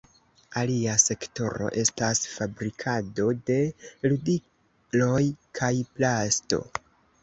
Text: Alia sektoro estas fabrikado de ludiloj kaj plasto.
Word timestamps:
Alia 0.61 0.95
sektoro 1.03 1.67
estas 1.83 2.23
fabrikado 2.31 3.29
de 3.53 3.61
ludiloj 4.09 5.25
kaj 5.63 5.75
plasto. 5.97 6.67